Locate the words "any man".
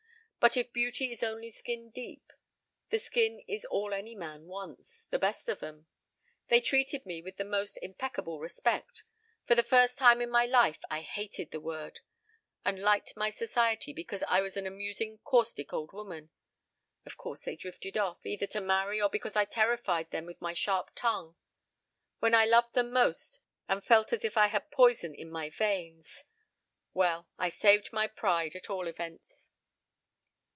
3.93-4.47